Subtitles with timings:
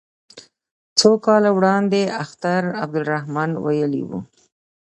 [0.99, 4.19] څو کاله وړاندې اختر عبدالرحمن ویلي وو.